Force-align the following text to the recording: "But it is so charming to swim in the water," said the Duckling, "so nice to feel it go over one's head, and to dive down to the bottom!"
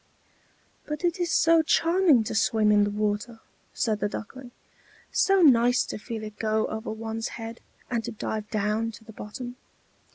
"But 0.87 1.05
it 1.05 1.19
is 1.19 1.29
so 1.29 1.61
charming 1.61 2.23
to 2.23 2.33
swim 2.33 2.71
in 2.71 2.85
the 2.85 2.89
water," 2.89 3.39
said 3.71 3.99
the 3.99 4.09
Duckling, 4.09 4.49
"so 5.11 5.43
nice 5.43 5.85
to 5.85 5.99
feel 5.99 6.23
it 6.23 6.39
go 6.39 6.65
over 6.69 6.89
one's 6.89 7.27
head, 7.37 7.59
and 7.91 8.03
to 8.05 8.11
dive 8.11 8.49
down 8.49 8.89
to 8.93 9.03
the 9.03 9.13
bottom!" 9.13 9.57